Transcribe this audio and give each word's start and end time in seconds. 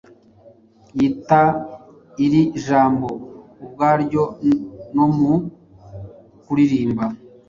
yita 0.97 1.41
iri 2.25 2.41
jambo 2.65 3.09
ubwaryo 3.63 4.23
nomu 4.93 5.31
kuririmba 6.43 7.05